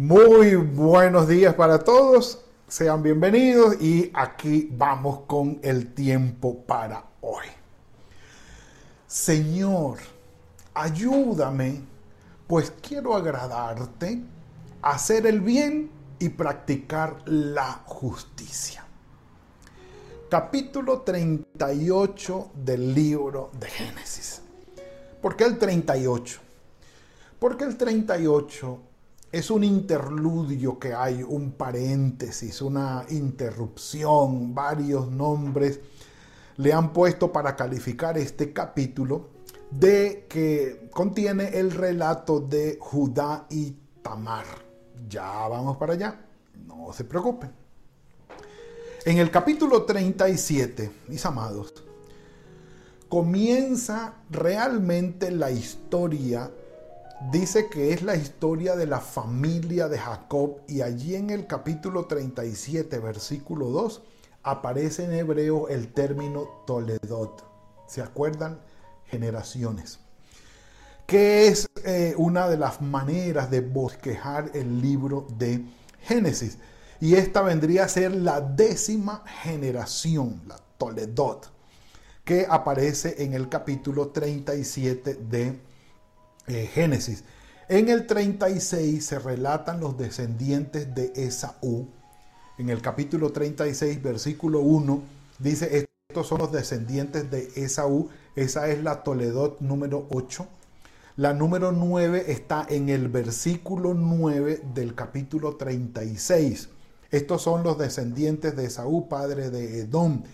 Muy 0.00 0.54
buenos 0.54 1.28
días 1.28 1.54
para 1.54 1.80
todos, 1.80 2.42
sean 2.66 3.02
bienvenidos 3.02 3.82
y 3.82 4.10
aquí 4.14 4.70
vamos 4.72 5.26
con 5.26 5.60
el 5.62 5.92
tiempo 5.92 6.64
para 6.64 7.04
hoy. 7.20 7.44
Señor, 9.06 9.98
ayúdame, 10.72 11.82
pues 12.46 12.72
quiero 12.80 13.14
agradarte, 13.14 14.22
hacer 14.80 15.26
el 15.26 15.42
bien 15.42 15.90
y 16.18 16.30
practicar 16.30 17.18
la 17.26 17.82
justicia. 17.84 18.82
Capítulo 20.30 21.02
38 21.02 22.52
del 22.54 22.94
libro 22.94 23.50
de 23.60 23.68
Génesis. 23.68 24.40
¿Por 25.20 25.36
qué 25.36 25.44
el 25.44 25.58
38? 25.58 26.40
Porque 27.38 27.64
el 27.64 27.76
38 27.76 28.86
es 29.32 29.50
un 29.50 29.62
interludio 29.62 30.78
que 30.78 30.92
hay, 30.92 31.22
un 31.22 31.52
paréntesis, 31.52 32.60
una 32.62 33.04
interrupción, 33.10 34.54
varios 34.54 35.08
nombres 35.10 35.80
le 36.56 36.72
han 36.72 36.92
puesto 36.92 37.32
para 37.32 37.56
calificar 37.56 38.18
este 38.18 38.52
capítulo 38.52 39.28
de 39.70 40.26
que 40.28 40.90
contiene 40.92 41.58
el 41.58 41.70
relato 41.70 42.40
de 42.40 42.76
Judá 42.80 43.46
y 43.48 43.76
Tamar. 44.02 44.44
Ya 45.08 45.48
vamos 45.48 45.76
para 45.76 45.94
allá, 45.94 46.20
no 46.66 46.92
se 46.92 47.04
preocupen. 47.04 47.52
En 49.04 49.18
el 49.18 49.30
capítulo 49.30 49.84
37, 49.84 50.90
mis 51.08 51.24
amados, 51.24 51.72
comienza 53.08 54.14
realmente 54.28 55.30
la 55.30 55.50
historia 55.50 56.50
dice 57.28 57.68
que 57.68 57.92
es 57.92 58.02
la 58.02 58.16
historia 58.16 58.76
de 58.76 58.86
la 58.86 59.00
familia 59.00 59.88
de 59.88 59.98
Jacob 59.98 60.60
y 60.66 60.80
allí 60.80 61.14
en 61.14 61.30
el 61.30 61.46
capítulo 61.46 62.06
37, 62.06 62.98
versículo 62.98 63.66
2, 63.66 64.02
aparece 64.42 65.04
en 65.04 65.12
hebreo 65.12 65.68
el 65.68 65.92
término 65.92 66.64
Toledot. 66.66 67.44
¿Se 67.86 68.00
acuerdan? 68.00 68.60
Generaciones. 69.04 70.00
Que 71.06 71.48
es 71.48 71.68
eh, 71.84 72.14
una 72.16 72.48
de 72.48 72.56
las 72.56 72.80
maneras 72.80 73.50
de 73.50 73.60
bosquejar 73.60 74.52
el 74.54 74.80
libro 74.80 75.26
de 75.36 75.64
Génesis. 76.02 76.58
Y 77.00 77.14
esta 77.14 77.42
vendría 77.42 77.84
a 77.84 77.88
ser 77.88 78.14
la 78.14 78.40
décima 78.40 79.24
generación, 79.42 80.40
la 80.46 80.56
Toledot, 80.78 81.50
que 82.24 82.46
aparece 82.48 83.22
en 83.24 83.34
el 83.34 83.48
capítulo 83.48 84.08
37 84.08 85.14
de 85.14 85.69
eh, 86.50 86.66
Génesis. 86.66 87.24
En 87.68 87.88
el 87.88 88.06
36 88.06 89.04
se 89.04 89.18
relatan 89.18 89.80
los 89.80 89.96
descendientes 89.96 90.92
de 90.94 91.12
Esaú. 91.14 91.88
En 92.58 92.68
el 92.68 92.82
capítulo 92.82 93.30
36, 93.30 94.02
versículo 94.02 94.60
1, 94.60 95.02
dice, 95.38 95.88
estos 96.08 96.26
son 96.26 96.38
los 96.38 96.50
descendientes 96.50 97.30
de 97.30 97.48
Esaú. 97.54 98.08
Esa 98.34 98.68
es 98.68 98.82
la 98.82 99.04
Toledot 99.04 99.60
número 99.60 100.08
8. 100.10 100.46
La 101.16 101.32
número 101.32 101.70
9 101.70 102.24
está 102.32 102.66
en 102.68 102.88
el 102.88 103.08
versículo 103.08 103.94
9 103.94 104.62
del 104.74 104.96
capítulo 104.96 105.56
36. 105.56 106.70
Estos 107.12 107.42
son 107.42 107.62
los 107.62 107.78
descendientes 107.78 108.56
de 108.56 108.64
Esaú, 108.66 109.08
padre 109.08 109.50
de 109.50 109.80
Edom. 109.80 110.24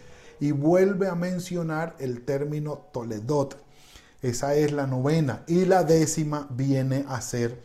Y 0.41 0.53
vuelve 0.53 1.09
a 1.09 1.15
mencionar 1.15 1.95
el 1.99 2.25
término 2.25 2.87
Toledot. 2.93 3.66
Esa 4.23 4.55
es 4.55 4.73
la 4.73 4.87
novena. 4.87 5.43
Y 5.47 5.65
la 5.67 5.85
décima 5.85 6.47
viene 6.51 7.05
a 7.09 7.21
ser 7.21 7.61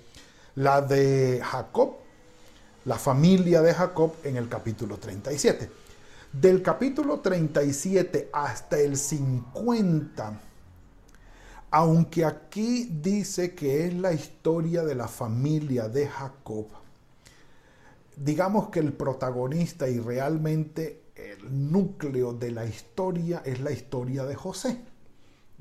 la 0.56 0.81
de 0.81 1.41
Jacob, 1.44 1.95
la 2.85 2.97
familia 2.97 3.62
de 3.62 3.73
Jacob 3.73 4.16
en 4.23 4.38
el 4.38 4.50
capítulo 4.50 4.97
37. 4.97 5.69
Del 6.34 6.62
capítulo 6.62 7.19
37 7.19 8.29
hasta 8.34 8.79
el 8.79 8.97
50, 8.97 10.39
aunque 11.72 12.25
aquí 12.25 12.89
dice 13.01 13.53
que 13.53 13.85
es 13.85 13.94
la 13.94 14.13
historia 14.13 14.83
de 14.83 14.95
la 14.95 15.07
familia 15.07 15.89
de 15.89 16.07
Jacob, 16.07 16.68
digamos 18.16 18.69
que 18.69 18.79
el 18.79 18.94
protagonista 18.94 19.89
y 19.89 20.00
realmente 20.00 21.01
el 21.16 21.72
núcleo 21.72 22.33
de 22.33 22.51
la 22.51 22.66
historia 22.66 23.41
es 23.45 23.59
la 23.59 23.72
historia 23.72 24.23
de 24.23 24.35
José 24.35 24.91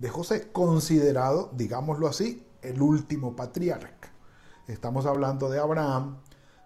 de 0.00 0.08
José, 0.08 0.50
considerado, 0.50 1.50
digámoslo 1.52 2.08
así, 2.08 2.46
el 2.62 2.80
último 2.80 3.36
patriarca. 3.36 4.10
Estamos 4.66 5.04
hablando 5.04 5.50
de 5.50 5.58
Abraham, 5.58 6.16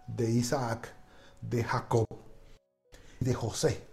de 0.07 0.31
Isaac, 0.31 0.95
de 1.41 1.65
Jacob, 1.65 2.07
de 3.19 3.35
José. 3.35 3.85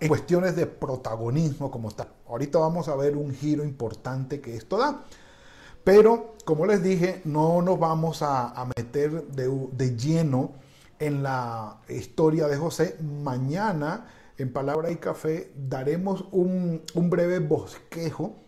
En 0.00 0.08
cuestiones 0.08 0.56
de 0.56 0.66
protagonismo 0.66 1.70
como 1.70 1.88
está. 1.88 2.08
Ahorita 2.26 2.58
vamos 2.58 2.88
a 2.88 2.96
ver 2.96 3.16
un 3.16 3.34
giro 3.34 3.62
importante 3.62 4.40
que 4.40 4.56
esto 4.56 4.78
da. 4.78 5.04
Pero, 5.84 6.34
como 6.46 6.64
les 6.64 6.82
dije, 6.82 7.20
no 7.24 7.60
nos 7.60 7.78
vamos 7.78 8.22
a, 8.22 8.66
meter 8.76 9.26
de, 9.28 9.96
lleno 9.96 10.52
en 10.98 11.22
la 11.22 11.80
historia 11.88 12.46
de 12.48 12.56
José. 12.56 12.96
Mañana, 13.02 14.06
en 14.38 14.50
Palabra 14.50 14.90
y 14.90 14.96
Café, 14.96 15.52
daremos 15.54 16.24
un, 16.32 16.82
un 16.94 17.10
breve 17.10 17.38
bosquejo 17.38 18.45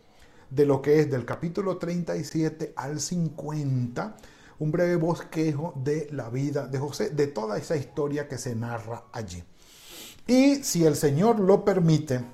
de 0.50 0.66
lo 0.66 0.81
que 0.81 1.00
es 1.00 1.10
del 1.10 1.25
capítulo 1.25 1.76
37 1.76 2.72
al 2.76 3.00
50, 3.00 4.16
un 4.59 4.72
breve 4.72 4.97
bosquejo 4.97 5.72
de 5.76 6.09
la 6.12 6.31
vida 6.31 6.66
de 6.66 6.78
José, 6.78 7.10
de 7.10 7.26
toda 7.26 7.59
esa 7.59 7.76
historia 7.76 8.28
que 8.28 8.38
se 8.38 8.54
narra 8.54 9.04
allí. 9.12 9.42
Y 10.26 10.56
si 10.56 10.84
el 10.84 10.97
Señor 10.97 11.41
lo 11.41 11.64
permite, 11.64 12.25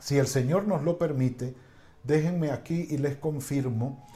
si 0.00 0.18
el 0.18 0.26
Señor 0.26 0.66
nos 0.66 0.82
lo 0.82 0.98
permite, 0.98 1.54
déjenme 2.02 2.50
aquí 2.50 2.86
y 2.90 2.98
les 2.98 3.16
confirmo, 3.16 4.06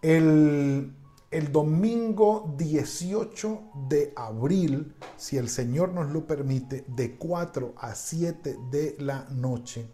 el, 0.00 0.94
el 1.30 1.52
domingo 1.52 2.54
18 2.56 3.60
de 3.88 4.12
abril, 4.16 4.94
si 5.16 5.36
el 5.36 5.48
Señor 5.48 5.92
nos 5.92 6.10
lo 6.10 6.26
permite, 6.26 6.84
de 6.88 7.16
4 7.16 7.74
a 7.76 7.94
7 7.94 8.56
de 8.70 8.96
la 9.00 9.26
noche, 9.30 9.86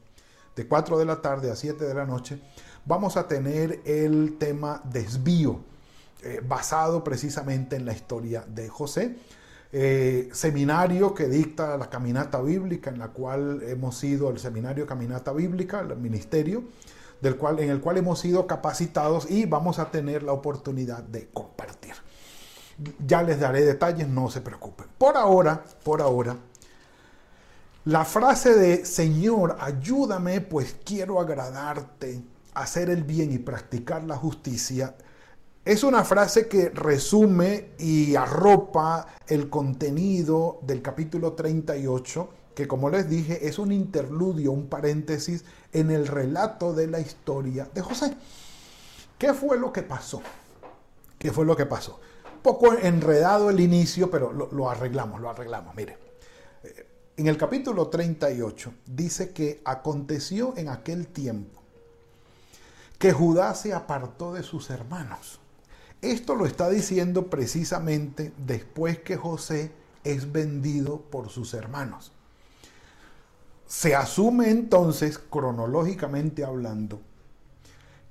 de 0.55 0.69
4 0.69 0.99
de 0.99 1.05
la 1.05 1.21
tarde 1.21 1.51
a 1.51 1.57
7 1.57 1.85
de 1.85 1.95
la 1.95 2.07
noche, 2.07 2.41
vamos 2.85 3.17
a 3.17 3.29
tener 3.29 3.81
el 3.85 4.37
tema 4.39 4.83
desvío, 4.85 5.61
eh, 6.23 6.41
basado 6.47 7.03
precisamente 7.03 7.77
en 7.77 7.85
la 7.85 7.93
historia 7.93 8.45
de 8.47 8.69
José. 8.69 9.17
Eh, 9.75 10.29
seminario 10.33 11.15
que 11.15 11.27
dicta 11.29 11.79
la 11.79 11.89
caminata 11.89 12.43
bíblica, 12.43 12.91
en 12.91 12.99
la 12.99 13.09
cual 13.09 13.63
hemos 13.63 13.97
sido 13.97 14.29
el 14.29 14.39
seminario 14.39 14.87
Caminata 14.87 15.33
Bíblica, 15.33 15.81
el 15.81 15.97
ministerio, 15.97 16.65
del 17.23 17.37
cual, 17.37 17.59
en 17.61 17.71
el 17.71 17.81
cual 17.81 17.97
hemos 17.97 18.21
sido 18.21 18.47
capacitados 18.47 19.31
y 19.31 19.47
vamos 19.47 19.79
a 19.79 19.91
tener 19.91 20.25
la 20.25 20.33
oportunidad 20.33 21.03
de 21.03 21.31
compartir. 21.33 21.95
Ya 23.07 23.23
les 23.23 23.41
daré 23.41 23.65
detalles, 23.65 24.09
no 24.09 24.31
se 24.31 24.43
preocupen. 24.43 24.89
Por 24.99 25.17
ahora, 25.17 25.65
por 25.83 26.03
ahora, 26.03 26.37
la 27.85 28.05
frase 28.05 28.55
de 28.55 28.85
Señor, 28.85 29.57
ayúdame, 29.59 30.41
pues 30.43 30.77
quiero 30.85 31.19
agradarte, 31.19 32.23
hacer 32.55 32.91
el 32.91 33.05
bien 33.05 33.33
y 33.33 33.39
practicar 33.39 34.05
la 34.05 34.17
justicia 34.17 34.95
es 35.65 35.85
una 35.85 36.03
frase 36.03 36.49
que 36.49 36.71
resume 36.71 37.71
y 37.79 38.17
arropa 38.17 39.07
el 39.29 39.49
contenido 39.49 40.59
del 40.63 40.83
capítulo 40.83 41.35
38, 41.35 42.29
que 42.57 42.67
como 42.67 42.91
les 42.91 43.09
dije 43.09 43.47
es 43.47 43.61
un 43.61 43.71
interludio, 43.71 44.51
un 44.51 44.67
paréntesis 44.67 45.45
en 45.73 45.93
el 45.93 46.09
relato 46.09 46.75
de 46.75 46.89
la 46.89 46.99
historia 46.99 47.69
de 47.73 47.81
José. 47.81 48.17
¿Qué 49.17 49.33
fue 49.35 49.57
lo 49.57 49.73
que 49.73 49.83
pasó? 49.83 50.21
¿Qué 51.17 51.31
fue 51.31 51.47
lo 51.47 51.55
que 51.55 51.67
pasó? 51.67 52.01
Poco 52.43 52.75
enredado 52.75 53.49
el 53.49 53.61
inicio, 53.61 54.11
pero 54.11 54.33
lo, 54.33 54.51
lo 54.51 54.69
arreglamos, 54.69 55.21
lo 55.21 55.31
arreglamos. 55.31 55.77
Mire, 55.77 55.97
eh, 56.65 56.87
en 57.17 57.29
el 57.29 57.37
capítulo 57.37 57.87
38 57.87 58.75
dice 58.87 59.31
que 59.31 59.63
aconteció 59.65 60.55
en 60.57 60.71
aquel 60.71 61.07
tiempo 61.07 61.62
que 63.03 63.13
Judá 63.13 63.53
se 63.57 63.75
apartó 63.75 64.33
de 64.33 64.45
sus 64.45 64.71
hermanos 64.71 65.41
Esto 66.03 66.37
lo 66.37 66.47
está 66.47 66.71
diciendo 66.71 67.27
precisamente 67.27 68.33
después 68.37 69.01
que 69.01 69.17
José 69.17 69.73
es 70.05 70.31
vendido 70.31 71.01
por 71.01 71.29
sus 71.29 71.53
hermanos. 71.53 72.13
Se 73.67 73.97
asume 73.97 74.51
entonces, 74.51 75.19
cronológicamente 75.19 76.45
hablando, 76.45 77.01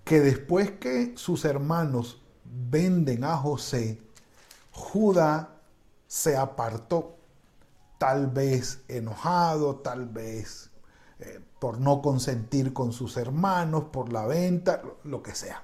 que 0.03 0.19
después 0.19 0.71
que 0.71 1.13
sus 1.15 1.45
hermanos 1.45 2.21
venden 2.43 3.23
a 3.23 3.37
José, 3.37 3.97
Judá 4.73 5.55
se 6.05 6.35
apartó, 6.35 7.15
tal 7.97 8.27
vez 8.27 8.81
enojado, 8.89 9.77
tal 9.77 10.05
vez 10.05 10.69
eh, 11.19 11.39
por 11.61 11.79
no 11.79 12.01
consentir 12.01 12.73
con 12.73 12.91
sus 12.91 13.17
hermanos, 13.17 13.83
por 13.91 14.11
la 14.11 14.25
venta, 14.25 14.81
lo 15.03 15.21
que 15.21 15.35
sea. 15.35 15.63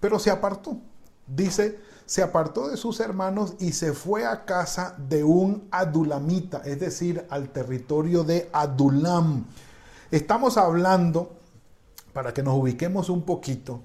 Pero 0.00 0.18
se 0.18 0.30
apartó. 0.30 0.78
Dice, 1.26 1.78
se 2.06 2.22
apartó 2.22 2.68
de 2.68 2.78
sus 2.78 2.98
hermanos 3.00 3.56
y 3.58 3.72
se 3.72 3.92
fue 3.92 4.24
a 4.24 4.46
casa 4.46 4.96
de 4.96 5.22
un 5.22 5.68
adulamita, 5.70 6.62
es 6.64 6.80
decir, 6.80 7.26
al 7.28 7.50
territorio 7.50 8.24
de 8.24 8.48
Adulam. 8.54 9.44
Estamos 10.10 10.56
hablando, 10.56 11.36
para 12.14 12.32
que 12.32 12.42
nos 12.42 12.54
ubiquemos 12.54 13.10
un 13.10 13.20
poquito, 13.20 13.82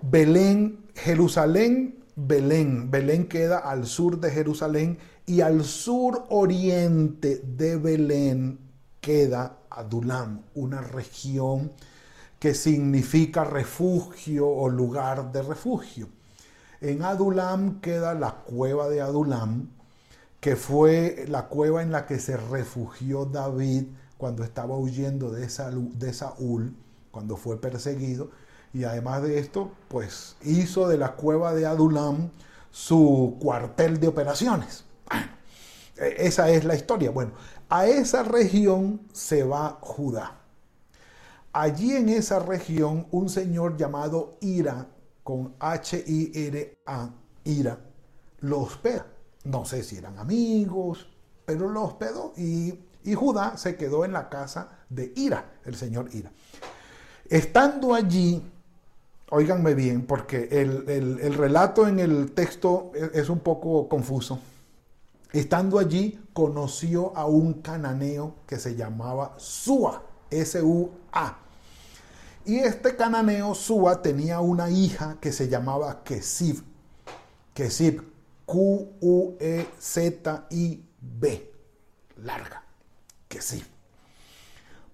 Belén, 0.00 0.86
Jerusalén, 0.94 2.02
Belén. 2.16 2.90
Belén 2.90 3.28
queda 3.28 3.58
al 3.58 3.86
sur 3.86 4.18
de 4.20 4.30
Jerusalén 4.30 4.96
y 5.26 5.42
al 5.42 5.64
sur 5.64 6.24
oriente 6.30 7.42
de 7.44 7.76
Belén 7.76 8.58
queda 9.02 9.58
Adulam, 9.76 10.42
una 10.54 10.80
región 10.80 11.72
que 12.38 12.54
significa 12.54 13.44
refugio 13.44 14.48
o 14.48 14.68
lugar 14.68 15.30
de 15.30 15.42
refugio. 15.42 16.08
En 16.80 17.02
Adulam 17.02 17.80
queda 17.80 18.14
la 18.14 18.34
cueva 18.34 18.88
de 18.88 19.00
Adulam, 19.00 19.68
que 20.40 20.56
fue 20.56 21.24
la 21.28 21.46
cueva 21.46 21.82
en 21.82 21.92
la 21.92 22.06
que 22.06 22.18
se 22.18 22.36
refugió 22.36 23.26
David 23.26 23.84
cuando 24.18 24.42
estaba 24.42 24.76
huyendo 24.76 25.30
de, 25.30 25.48
Saúl, 25.48 26.74
cuando 27.12 27.36
fue 27.36 27.60
perseguido. 27.60 28.30
Y 28.74 28.82
además 28.82 29.22
de 29.22 29.38
esto, 29.38 29.70
pues 29.86 30.34
hizo 30.42 30.88
de 30.88 30.98
la 30.98 31.12
cueva 31.12 31.54
de 31.54 31.66
Adulam 31.66 32.30
su 32.72 33.36
cuartel 33.40 34.00
de 34.00 34.08
operaciones. 34.08 34.84
E, 36.02 36.26
esa 36.26 36.50
es 36.50 36.64
la 36.64 36.74
historia. 36.74 37.10
Bueno, 37.10 37.32
a 37.68 37.86
esa 37.86 38.22
región 38.22 39.00
se 39.12 39.44
va 39.44 39.78
Judá. 39.80 40.38
Allí 41.52 41.94
en 41.96 42.08
esa 42.08 42.38
región 42.38 43.06
un 43.10 43.28
señor 43.28 43.76
llamado 43.76 44.38
Ira, 44.40 44.88
con 45.22 45.54
H-I-R-A, 45.60 47.10
Ira, 47.44 47.78
lo 48.40 48.60
hospeda. 48.60 49.06
No 49.44 49.64
sé 49.64 49.82
si 49.82 49.96
eran 49.98 50.18
amigos, 50.18 51.06
pero 51.44 51.68
lo 51.68 51.84
hospedó 51.84 52.32
y, 52.36 52.78
Judá 53.14 53.56
se 53.56 53.76
quedó 53.76 54.04
en 54.04 54.12
la 54.12 54.28
casa 54.28 54.78
de 54.88 55.12
Ira, 55.16 55.54
el 55.64 55.74
señor 55.74 56.08
Ira. 56.14 56.30
Estando 57.28 57.94
allí, 57.94 58.42
óiganme 59.30 59.74
bien, 59.74 60.06
porque 60.06 60.48
el, 60.50 60.88
el, 60.88 61.34
relato 61.34 61.88
en 61.88 61.98
el 61.98 62.32
texto 62.32 62.92
es 63.12 63.28
un 63.28 63.40
poco 63.40 63.88
confuso. 63.88 64.38
Estando 65.32 65.78
allí, 65.78 66.22
conoció 66.32 67.16
a 67.16 67.24
un 67.26 67.54
cananeo 67.62 68.34
que 68.46 68.58
se 68.58 68.76
llamaba 68.76 69.34
Sua, 69.38 70.02
S-U-A. 70.30 71.38
Y 72.44 72.58
este 72.58 72.96
cananeo 72.96 73.54
Sua 73.54 74.02
tenía 74.02 74.40
una 74.40 74.68
hija 74.68 75.16
que 75.20 75.32
se 75.32 75.48
llamaba 75.48 76.02
Kesib. 76.02 76.62
Kesib, 77.54 78.02
Q-U-E-Z-I-B. 78.44 79.02
Larga. 82.16 82.64
Kesib. 83.28 83.71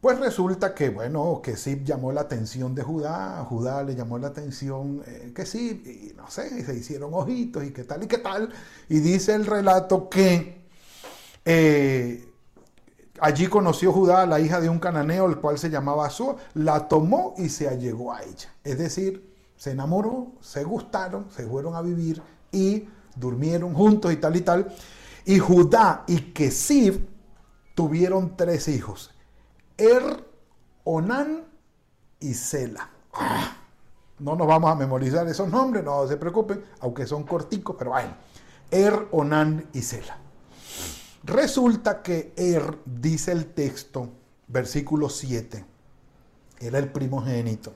Pues 0.00 0.18
resulta 0.20 0.74
que, 0.74 0.90
bueno, 0.90 1.40
Kesib 1.42 1.84
llamó 1.84 2.12
la 2.12 2.20
atención 2.20 2.74
de 2.74 2.82
Judá, 2.82 3.44
Judá 3.48 3.82
le 3.82 3.96
llamó 3.96 4.18
la 4.18 4.28
atención 4.28 5.02
eh, 5.06 5.32
Kesib, 5.34 5.86
y 5.86 6.14
no 6.16 6.30
sé, 6.30 6.64
se 6.64 6.74
hicieron 6.74 7.12
ojitos 7.14 7.64
y 7.64 7.72
qué 7.72 7.84
tal 7.84 8.04
y 8.04 8.06
qué 8.06 8.18
tal. 8.18 8.52
Y 8.88 9.00
dice 9.00 9.34
el 9.34 9.44
relato 9.44 10.08
que 10.08 10.62
eh, 11.44 12.28
Allí 13.20 13.48
conoció 13.48 13.92
Judá 13.92 14.22
a 14.22 14.26
la 14.26 14.40
hija 14.40 14.60
de 14.60 14.68
un 14.68 14.78
cananeo, 14.78 15.26
el 15.26 15.38
cual 15.38 15.58
se 15.58 15.70
llamaba 15.70 16.06
Azúa, 16.06 16.36
la 16.54 16.86
tomó 16.86 17.34
y 17.36 17.48
se 17.48 17.68
allegó 17.68 18.12
a 18.12 18.22
ella. 18.22 18.54
Es 18.62 18.78
decir, 18.78 19.34
se 19.56 19.72
enamoró, 19.72 20.32
se 20.40 20.62
gustaron, 20.62 21.26
se 21.30 21.46
fueron 21.46 21.74
a 21.74 21.82
vivir 21.82 22.22
y 22.52 22.88
durmieron 23.16 23.74
juntos 23.74 24.12
y 24.12 24.16
tal 24.16 24.36
y 24.36 24.42
tal. 24.42 24.72
Y 25.24 25.38
Judá 25.38 26.04
y 26.06 26.32
Kesib 26.32 27.08
tuvieron 27.74 28.36
tres 28.36 28.68
hijos, 28.68 29.10
Er, 29.78 30.24
Onán 30.82 31.44
y 32.18 32.34
Sela. 32.34 32.90
Ah, 33.12 33.56
no 34.18 34.34
nos 34.34 34.48
vamos 34.48 34.72
a 34.72 34.74
memorizar 34.74 35.26
esos 35.28 35.48
nombres, 35.48 35.84
no 35.84 36.04
se 36.08 36.16
preocupen, 36.16 36.64
aunque 36.80 37.06
son 37.06 37.22
corticos, 37.22 37.76
pero 37.78 37.90
bueno. 37.92 38.16
Er, 38.72 39.06
Onán 39.12 39.68
y 39.72 39.82
Sela. 39.82 40.18
Resulta 41.22 42.02
que 42.02 42.32
Er, 42.36 42.78
dice 42.84 43.30
el 43.30 43.54
texto, 43.54 44.08
versículo 44.48 45.08
7, 45.08 45.64
era 46.58 46.78
el 46.80 46.90
primogénito. 46.90 47.72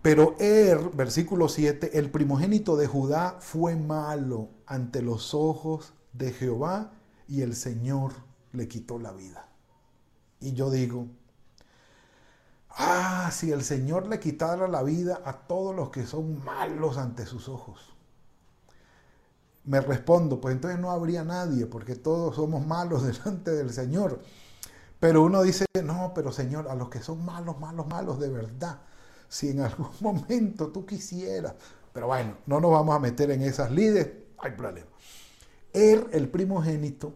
Pero 0.00 0.34
Er, 0.38 0.78
versículo 0.94 1.50
7, 1.50 1.98
el 1.98 2.10
primogénito 2.10 2.76
de 2.76 2.86
Judá 2.86 3.36
fue 3.40 3.76
malo 3.76 4.48
ante 4.64 5.02
los 5.02 5.34
ojos 5.34 5.92
de 6.14 6.32
Jehová 6.32 6.92
y 7.28 7.42
el 7.42 7.54
Señor 7.54 8.12
le 8.52 8.66
quitó 8.66 8.98
la 8.98 9.12
vida. 9.12 9.49
Y 10.40 10.52
yo 10.52 10.70
digo, 10.70 11.06
ah, 12.70 13.30
si 13.32 13.52
el 13.52 13.62
Señor 13.62 14.06
le 14.06 14.18
quitara 14.20 14.68
la 14.68 14.82
vida 14.82 15.20
a 15.24 15.32
todos 15.32 15.74
los 15.74 15.90
que 15.90 16.06
son 16.06 16.44
malos 16.44 16.96
ante 16.96 17.26
sus 17.26 17.48
ojos 17.48 17.90
me 19.64 19.80
respondo, 19.80 20.40
pues 20.40 20.54
entonces 20.54 20.80
no 20.80 20.90
habría 20.90 21.24
nadie, 21.24 21.66
porque 21.66 21.94
todos 21.94 22.36
somos 22.36 22.66
malos 22.66 23.02
delante 23.06 23.52
del 23.52 23.72
Señor. 23.72 24.20
Pero 24.98 25.22
uno 25.22 25.42
dice, 25.42 25.64
no, 25.82 26.12
pero 26.14 26.32
Señor, 26.32 26.68
a 26.68 26.74
los 26.74 26.90
que 26.90 27.00
son 27.00 27.24
malos, 27.24 27.58
malos, 27.58 27.86
malos 27.86 28.20
de 28.20 28.28
verdad, 28.28 28.80
si 29.28 29.50
en 29.50 29.60
algún 29.60 29.90
momento 30.00 30.68
tú 30.68 30.84
quisieras, 30.84 31.54
pero 31.92 32.08
bueno, 32.08 32.36
no 32.46 32.60
nos 32.60 32.70
vamos 32.70 32.94
a 32.94 32.98
meter 32.98 33.30
en 33.30 33.42
esas 33.42 33.70
lides, 33.70 34.08
hay 34.38 34.52
problema. 34.52 34.88
Él, 35.72 36.06
el 36.12 36.28
primogénito, 36.28 37.14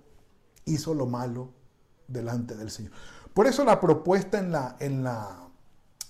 hizo 0.65 0.95
lo 0.95 1.07
malo 1.07 1.51
delante 2.15 2.57
del 2.57 2.71
Señor. 2.71 2.93
Por 3.35 3.47
eso 3.47 3.65
la 3.65 3.79
propuesta 3.79 4.39
en 4.39 4.51
la, 4.51 4.77
en 4.81 5.05
la 5.05 5.45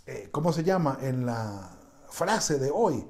eh, 0.06 0.28
¿cómo 0.30 0.52
se 0.52 0.62
llama? 0.62 0.98
En 1.00 1.24
la 1.24 1.70
frase 2.10 2.58
de 2.58 2.70
hoy, 2.70 3.06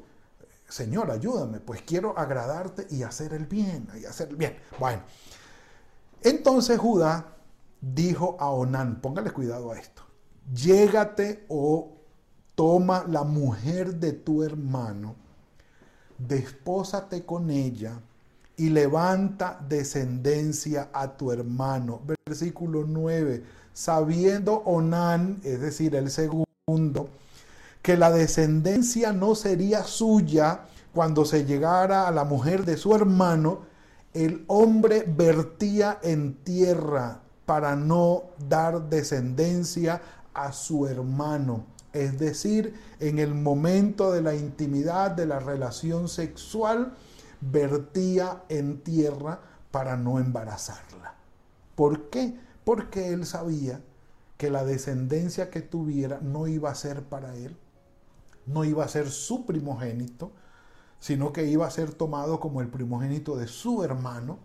Señor, 0.68 1.10
ayúdame, 1.10 1.58
pues 1.58 1.82
quiero 1.82 2.16
agradarte 2.16 2.86
y 2.90 3.02
hacer 3.02 3.34
el 3.34 3.46
bien, 3.46 3.88
y 4.00 4.04
hacer 4.04 4.28
el 4.28 4.36
bien. 4.36 4.56
Bueno, 4.78 5.02
entonces 6.22 6.78
Judá 6.78 7.36
dijo 7.80 8.36
a 8.38 8.50
Onán, 8.50 9.00
póngale 9.00 9.32
cuidado 9.32 9.72
a 9.72 9.78
esto, 9.78 10.02
llégate 10.52 11.44
o 11.48 11.96
toma 12.54 13.04
la 13.08 13.24
mujer 13.24 13.96
de 13.96 14.12
tu 14.12 14.44
hermano, 14.44 15.16
despósate 16.18 17.26
con 17.26 17.50
ella 17.50 18.00
y 18.56 18.70
levanta 18.70 19.58
descendencia 19.68 20.88
a 20.92 21.16
tu 21.16 21.32
hermano. 21.32 22.00
Versículo 22.26 22.84
9, 22.87 23.42
sabiendo 23.73 24.54
Onán, 24.64 25.40
es 25.42 25.61
decir, 25.61 25.94
el 25.94 26.11
segundo, 26.11 27.08
que 27.82 27.96
la 27.96 28.11
descendencia 28.11 29.12
no 29.12 29.34
sería 29.34 29.82
suya 29.84 30.62
cuando 30.94 31.25
se 31.25 31.44
llegara 31.44 32.06
a 32.06 32.12
la 32.12 32.25
mujer 32.25 32.64
de 32.64 32.76
su 32.76 32.94
hermano, 32.94 33.62
el 34.14 34.44
hombre 34.46 35.04
vertía 35.06 35.99
en 36.02 36.34
tierra 36.34 37.20
para 37.46 37.75
no 37.75 38.23
dar 38.49 38.88
descendencia 38.88 40.00
a 40.32 40.52
su 40.52 40.87
hermano. 40.87 41.66
Es 41.92 42.18
decir, 42.18 42.75
en 43.00 43.18
el 43.18 43.34
momento 43.34 44.12
de 44.12 44.23
la 44.23 44.34
intimidad 44.34 45.11
de 45.11 45.26
la 45.26 45.40
relación 45.40 46.08
sexual, 46.08 46.94
vertía 47.50 48.44
en 48.48 48.80
tierra 48.80 49.40
para 49.70 49.96
no 49.96 50.18
embarazarla. 50.18 51.14
¿Por 51.74 52.10
qué? 52.10 52.38
Porque 52.64 53.12
él 53.12 53.26
sabía 53.26 53.80
que 54.36 54.50
la 54.50 54.64
descendencia 54.64 55.50
que 55.50 55.60
tuviera 55.60 56.20
no 56.20 56.46
iba 56.46 56.70
a 56.70 56.74
ser 56.74 57.02
para 57.02 57.34
él, 57.36 57.56
no 58.46 58.64
iba 58.64 58.84
a 58.84 58.88
ser 58.88 59.10
su 59.10 59.46
primogénito, 59.46 60.32
sino 60.98 61.32
que 61.32 61.46
iba 61.46 61.66
a 61.66 61.70
ser 61.70 61.92
tomado 61.92 62.40
como 62.40 62.60
el 62.60 62.68
primogénito 62.68 63.36
de 63.36 63.46
su 63.46 63.84
hermano. 63.84 64.38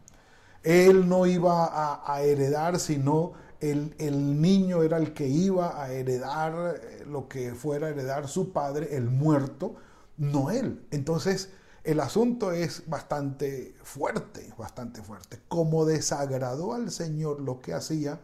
Él 0.63 1.07
no 1.07 1.25
iba 1.25 2.03
a, 2.05 2.21
heredar, 2.21 2.79
sino 2.79 3.33
el, 3.61 3.95
el, 3.97 4.41
niño 4.41 4.83
era 4.83 4.97
el 4.97 5.13
que 5.13 5.27
iba 5.27 5.81
a 5.81 5.91
heredar 5.93 6.75
eh, 6.81 7.05
lo 7.07 7.29
que 7.29 7.53
fuera 7.53 7.87
a 7.87 7.89
heredar 7.91 8.27
su 8.27 8.51
padre, 8.51 8.95
el 8.95 9.09
muerto, 9.09 9.75
no 10.17 10.51
él. 10.51 10.85
Entonces, 10.91 11.53
el 11.83 11.99
asunto 11.99 12.51
es 12.51 12.87
bastante 12.87 13.75
fuerte, 13.83 14.53
bastante 14.57 15.01
fuerte. 15.01 15.39
Como 15.47 15.85
desagradó 15.85 16.73
al 16.73 16.91
Señor 16.91 17.39
lo 17.39 17.61
que 17.61 17.73
hacía, 17.73 18.19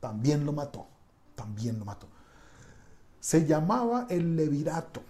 también 0.00 0.44
lo 0.46 0.52
mató, 0.52 0.86
también 1.34 1.78
lo 1.78 1.84
mató. 1.84 2.08
Se 3.20 3.46
llamaba 3.46 4.06
el 4.08 4.36
levirato, 4.36 5.02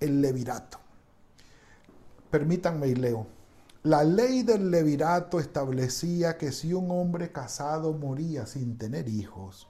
el 0.00 0.20
levirato. 0.20 0.78
Permítanme 2.30 2.88
y 2.88 2.94
leo. 2.94 3.26
La 3.82 4.04
ley 4.04 4.42
del 4.42 4.70
levirato 4.70 5.40
establecía 5.40 6.36
que 6.36 6.52
si 6.52 6.74
un 6.74 6.90
hombre 6.90 7.32
casado 7.32 7.92
moría 7.92 8.46
sin 8.46 8.76
tener 8.76 9.08
hijos, 9.08 9.68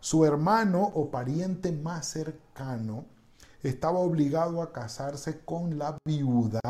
su 0.00 0.24
hermano 0.24 0.82
o 0.94 1.10
pariente 1.10 1.72
más 1.72 2.06
cercano 2.06 3.04
estaba 3.62 3.98
obligado 3.98 4.62
a 4.62 4.72
casarse 4.72 5.40
con 5.44 5.78
la 5.78 5.98
viuda 6.04 6.60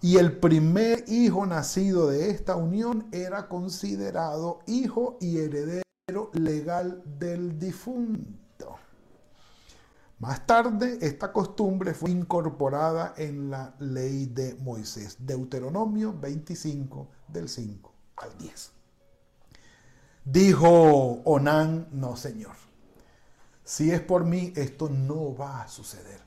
y 0.00 0.18
el 0.18 0.38
primer 0.38 1.04
hijo 1.08 1.46
nacido 1.46 2.08
de 2.08 2.30
esta 2.30 2.56
unión 2.56 3.08
era 3.12 3.48
considerado 3.48 4.60
hijo 4.66 5.16
y 5.20 5.38
heredero 5.38 5.82
legal 6.32 7.02
del 7.18 7.58
difunto. 7.58 8.76
Más 10.18 10.46
tarde, 10.46 10.98
esta 11.02 11.32
costumbre 11.32 11.92
fue 11.92 12.10
incorporada 12.10 13.14
en 13.16 13.50
la 13.50 13.74
ley 13.80 14.26
de 14.26 14.54
Moisés, 14.54 15.16
Deuteronomio 15.18 16.14
25, 16.18 17.08
del 17.28 17.48
5 17.48 17.92
al 18.16 18.38
10. 18.38 18.72
Dijo 20.24 21.22
Onán, 21.24 21.88
no 21.92 22.16
señor, 22.16 22.56
si 23.66 23.90
es 23.90 24.00
por 24.00 24.24
mí, 24.24 24.52
esto 24.54 24.88
no 24.88 25.36
va 25.36 25.62
a 25.62 25.68
suceder. 25.68 26.20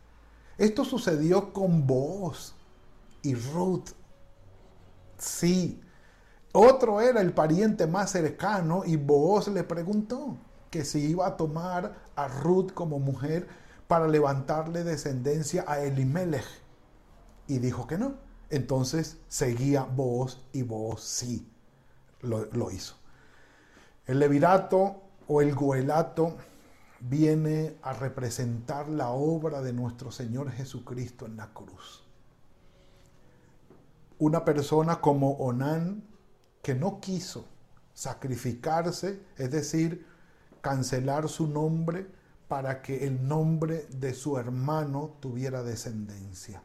Esto 0.58 0.84
sucedió 0.84 1.53
con 1.53 1.88
vos 1.88 2.53
y 3.22 3.34
Ruth. 3.34 3.91
Sí. 5.17 5.81
Otro 6.51 7.00
era 7.00 7.22
el 7.22 7.31
pariente 7.31 7.88
más 7.88 8.12
cercano 8.12 8.84
y 8.86 8.98
Booz 8.98 9.48
le 9.48 9.63
preguntó 9.63 10.36
que 10.69 10.84
si 10.84 11.00
iba 11.12 11.27
a 11.27 11.38
tomar 11.38 11.96
a 12.17 12.27
Ruth 12.27 12.74
como 12.74 13.00
mujer 13.00 13.48
para 13.88 14.10
levantarle 14.10 14.84
descendencia 14.84 15.63
a 15.65 15.79
Elimelech. 15.79 16.43
Y 17.48 17.60
dijo 17.60 17.88
que 17.88 17.98
no. 17.98 18.15
Entonces 18.50 19.15
seguía 19.29 19.84
Booz 19.84 20.41
y 20.51 20.63
Booz 20.63 21.01
sí 21.03 21.50
lo, 22.19 22.43
lo 22.51 22.69
hizo. 22.69 22.96
El 24.08 24.19
levirato 24.19 25.03
o 25.25 25.41
el 25.41 25.55
goelato 25.55 26.36
viene 27.01 27.77
a 27.82 27.94
representar 27.94 28.89
la 28.89 29.10
obra 29.10 29.62
de 29.62 29.74
nuestro 29.74 30.12
Señor 30.12 30.51
Jesucristo 30.51 31.25
en 31.25 31.38
la 31.38 31.53
cruz. 31.53 32.03
Una 34.18 34.44
persona 34.44 35.00
como 35.00 35.32
Onán 35.32 36.03
que 36.62 36.75
no 36.75 37.00
quiso 37.00 37.46
sacrificarse, 37.94 39.22
es 39.38 39.51
decir, 39.51 40.06
cancelar 40.62 41.29
su 41.29 41.48
nombre 41.48 42.08
para 42.48 42.82
que 42.82 43.06
el 43.06 43.27
nombre 43.27 43.88
de 43.89 44.13
su 44.13 44.38
hermano 44.38 45.18
tuviera 45.20 45.63
descendencia. 45.63 46.62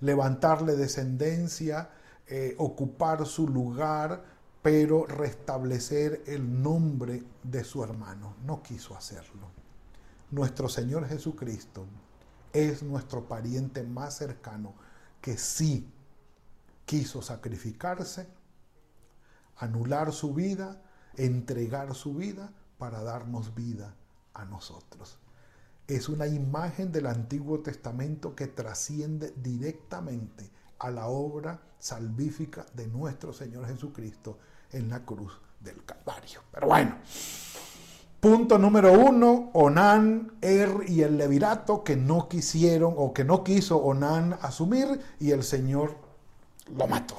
Levantarle 0.00 0.74
descendencia, 0.74 1.90
eh, 2.26 2.54
ocupar 2.58 3.26
su 3.26 3.48
lugar, 3.48 4.24
pero 4.64 5.04
restablecer 5.04 6.22
el 6.26 6.62
nombre 6.62 7.22
de 7.42 7.62
su 7.64 7.84
hermano. 7.84 8.36
No 8.46 8.62
quiso 8.62 8.96
hacerlo. 8.96 9.50
Nuestro 10.30 10.70
Señor 10.70 11.06
Jesucristo 11.06 11.84
es 12.50 12.82
nuestro 12.82 13.28
pariente 13.28 13.82
más 13.82 14.16
cercano 14.16 14.72
que 15.20 15.36
sí 15.36 15.86
quiso 16.86 17.20
sacrificarse, 17.20 18.26
anular 19.58 20.14
su 20.14 20.32
vida, 20.32 20.80
entregar 21.18 21.94
su 21.94 22.14
vida 22.14 22.50
para 22.78 23.02
darnos 23.02 23.54
vida 23.54 23.94
a 24.32 24.46
nosotros. 24.46 25.18
Es 25.88 26.08
una 26.08 26.26
imagen 26.26 26.90
del 26.90 27.08
Antiguo 27.08 27.60
Testamento 27.60 28.34
que 28.34 28.46
trasciende 28.46 29.34
directamente 29.36 30.50
a 30.78 30.90
la 30.90 31.08
obra 31.08 31.60
salvífica 31.78 32.64
de 32.72 32.86
nuestro 32.86 33.34
Señor 33.34 33.66
Jesucristo 33.66 34.38
en 34.74 34.90
la 34.90 35.00
cruz 35.00 35.32
del 35.60 35.84
Calvario. 35.84 36.40
Pero 36.52 36.66
bueno, 36.66 36.96
punto 38.20 38.58
número 38.58 38.92
uno, 38.92 39.50
Onán, 39.54 40.32
Er 40.40 40.70
y 40.86 41.02
el 41.02 41.16
Levirato 41.16 41.84
que 41.84 41.96
no 41.96 42.28
quisieron 42.28 42.94
o 42.96 43.12
que 43.12 43.24
no 43.24 43.44
quiso 43.44 43.78
Onán 43.78 44.38
asumir 44.42 45.00
y 45.20 45.30
el 45.30 45.42
Señor 45.42 45.96
lo 46.76 46.86
mató. 46.86 47.16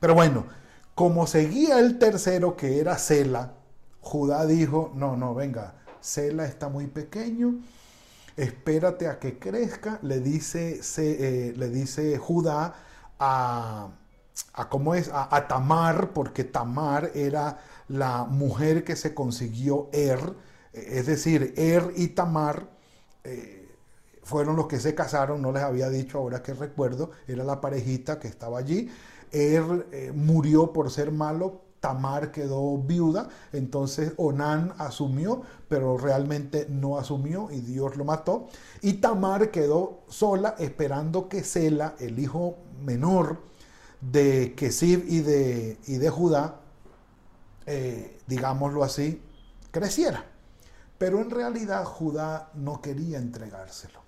Pero 0.00 0.14
bueno, 0.14 0.46
como 0.94 1.26
seguía 1.26 1.78
el 1.78 1.98
tercero 1.98 2.56
que 2.56 2.80
era 2.80 2.98
Sela, 2.98 3.52
Judá 4.00 4.46
dijo, 4.46 4.92
no, 4.94 5.16
no, 5.16 5.34
venga, 5.34 5.74
Sela 6.00 6.46
está 6.46 6.68
muy 6.68 6.86
pequeño, 6.86 7.56
espérate 8.36 9.08
a 9.08 9.18
que 9.18 9.38
crezca, 9.38 9.98
le 10.02 10.20
dice, 10.20 10.82
se, 10.82 11.48
eh, 11.48 11.52
le 11.56 11.68
dice 11.70 12.16
Judá 12.18 12.74
a 13.18 13.88
a 14.52 14.68
cómo 14.68 14.94
es, 14.94 15.10
a, 15.12 15.46
Tamar, 15.48 16.12
porque 16.12 16.44
Tamar 16.44 17.12
era 17.14 17.58
la 17.88 18.24
mujer 18.24 18.84
que 18.84 18.96
se 18.96 19.14
consiguió 19.14 19.88
Er, 19.92 20.34
es 20.72 21.06
decir, 21.06 21.54
Er 21.56 21.92
y 21.96 22.08
Tamar 22.08 22.68
eh, 23.24 23.68
fueron 24.22 24.56
los 24.56 24.66
que 24.66 24.80
se 24.80 24.94
casaron, 24.94 25.40
no 25.40 25.52
les 25.52 25.62
había 25.62 25.88
dicho 25.88 26.18
ahora 26.18 26.42
que 26.42 26.52
recuerdo, 26.54 27.10
era 27.28 27.44
la 27.44 27.60
parejita 27.60 28.18
que 28.18 28.28
estaba 28.28 28.58
allí. 28.58 28.90
Er 29.32 29.86
eh, 29.92 30.12
murió 30.14 30.72
por 30.72 30.90
ser 30.90 31.12
malo, 31.12 31.62
Tamar 31.80 32.32
quedó 32.32 32.78
viuda, 32.78 33.28
entonces 33.52 34.12
Onán 34.16 34.74
asumió, 34.78 35.42
pero 35.68 35.96
realmente 35.98 36.66
no 36.68 36.98
asumió 36.98 37.48
y 37.52 37.60
Dios 37.60 37.96
lo 37.96 38.04
mató. 38.04 38.48
Y 38.82 38.94
Tamar 38.94 39.50
quedó 39.50 40.00
sola 40.08 40.56
esperando 40.58 41.28
que 41.28 41.44
Sela, 41.44 41.94
el 42.00 42.18
hijo 42.18 42.56
menor, 42.84 43.38
de 44.10 44.54
Kesib 44.54 45.04
y 45.08 45.20
de, 45.20 45.78
y 45.86 45.96
de 45.98 46.10
Judá, 46.10 46.60
eh, 47.66 48.18
digámoslo 48.26 48.84
así, 48.84 49.20
creciera. 49.70 50.24
Pero 50.98 51.20
en 51.20 51.30
realidad 51.30 51.84
Judá 51.84 52.50
no 52.54 52.80
quería 52.80 53.18
entregárselo. 53.18 54.00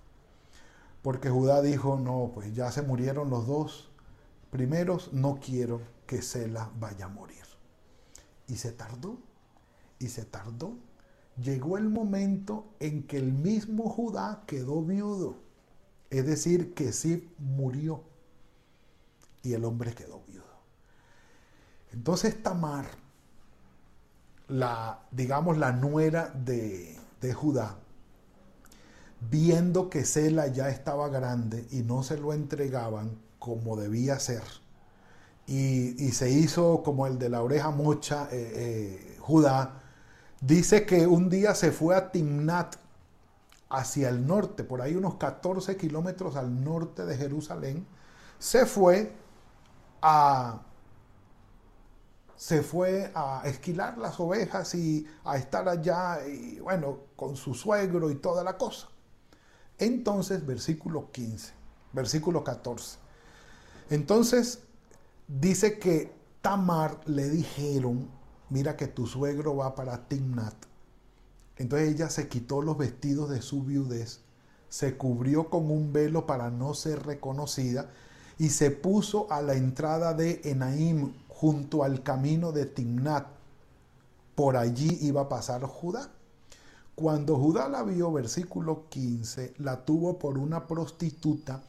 Porque 1.03 1.31
Judá 1.31 1.63
dijo, 1.63 1.99
no, 1.99 2.31
pues 2.35 2.55
ya 2.55 2.71
se 2.71 2.83
murieron 2.83 3.31
los 3.31 3.47
dos 3.47 3.91
primeros, 4.51 5.13
no 5.13 5.39
quiero 5.41 5.81
que 6.07 6.23
Sela 6.23 6.71
vaya 6.79 7.07
a 7.07 7.09
morir. 7.09 7.45
Y 8.47 8.57
se 8.57 8.73
tardó, 8.73 9.19
y 9.99 10.09
se 10.09 10.25
tardó. 10.25 10.77
Llegó 11.43 11.77
el 11.77 11.89
momento 11.89 12.67
en 12.81 13.05
que 13.05 13.19
el 13.19 13.33
mismo 13.33 13.89
Judá 13.89 14.45
quedó 14.47 14.83
viudo. 14.83 15.37
Es 16.11 16.27
decir, 16.27 16.73
que 16.73 16.93
sí 16.93 17.31
murió 17.39 18.08
y 19.49 19.55
el 19.55 19.65
hombre 19.65 19.95
quedó 19.95 20.23
viudo. 20.27 20.45
Entonces 21.93 22.43
Tamar, 22.43 22.87
la, 24.49 25.01
digamos, 25.11 25.59
la 25.59 25.73
nuera 25.73 26.29
de, 26.29 26.97
de 27.21 27.35
Judá, 27.35 27.77
viendo 29.31 29.91
que 29.91 30.05
Sela 30.05 30.47
ya 30.49 30.69
estaba 30.69 31.09
grande 31.09 31.67
y 31.71 31.83
no 31.83 32.03
se 32.03 32.19
lo 32.19 32.33
entregaban 32.33 33.19
como 33.39 33.77
debía 33.77 34.19
ser, 34.19 34.43
y, 35.47 36.13
se 36.13 36.31
hizo 36.31 36.83
como 36.83 37.07
el 37.07 37.19
de 37.19 37.31
la 37.31 37.43
oreja 37.43 37.71
mocha 37.71 38.29
eh, 38.31 38.53
eh, 38.55 39.17
Judá, 39.19 39.81
dice 40.43 40.85
que 40.85 41.07
un 41.07 41.31
día 41.31 41.55
se 41.55 41.73
fue 41.73 41.97
a 41.97 42.13
Timnat, 42.13 42.77
hacia 43.71 44.09
el 44.09 44.27
norte, 44.27 44.65
por 44.65 44.81
ahí 44.81 44.95
unos 44.95 45.15
14 45.17 45.77
kilómetros 45.77 46.37
al 46.37 46.65
norte 46.65 47.05
de 47.05 47.17
Jerusalén, 47.17 47.87
se 48.39 48.67
fue 48.67 49.13
se 52.37 52.63
fue 52.63 53.11
a 53.15 53.43
esquilar 53.45 53.99
las 53.99 54.21
ovejas 54.21 54.75
y 54.75 55.07
a 55.25 55.37
estar 55.37 55.69
allá, 55.69 56.27
y 56.27 56.61
bueno, 56.61 56.99
con 57.17 57.37
su 57.37 57.55
suegro 57.55 58.11
y 58.11 58.15
toda 58.17 58.45
la 58.45 58.57
cosa. 58.57 58.89
Entonces, 59.79 60.47
versículo 60.47 61.11
15, 61.11 61.53
versículo 61.93 62.45
14. 62.45 62.99
Entonces, 63.91 64.61
dice 65.27 65.79
que 65.79 66.13
Tamar 66.41 67.01
le 67.07 67.29
dijeron, 67.29 68.09
mira 68.51 68.77
que 68.77 68.87
tu 68.87 69.07
suegro 69.07 69.57
va 69.57 69.75
para 69.75 70.09
Timnat. 70.09 70.55
Entonces 71.57 71.89
ella 71.89 72.09
se 72.09 72.29
quitó 72.29 72.63
los 72.63 72.79
vestidos 72.79 73.29
de 73.31 73.43
su 73.43 73.65
viudez, 73.65 74.21
se 74.69 74.97
cubrió 74.97 75.51
con 75.51 75.71
un 75.71 75.93
velo 75.93 76.27
para 76.27 76.51
no 76.51 76.75
ser 76.75 77.05
reconocida 77.05 77.91
y 78.39 78.51
se 78.51 78.71
puso 78.71 79.31
a 79.31 79.43
la 79.43 79.55
entrada 79.55 80.15
de 80.15 80.41
Enaim 80.45 81.13
junto 81.29 81.83
al 81.83 82.03
camino 82.03 82.53
de 82.53 82.67
Timnat. 82.67 83.27
Por 84.35 84.57
allí 84.57 84.99
iba 85.03 85.23
a 85.23 85.29
pasar 85.29 85.63
Judá. 85.63 86.09
Cuando 86.95 87.37
Judá 87.37 87.69
la 87.69 87.83
vio, 87.83 88.13
versículo 88.13 88.89
15, 88.89 89.55
la 89.59 89.85
tuvo 89.85 90.19
por 90.19 90.39
una 90.39 90.67
prostituta, 90.67 91.63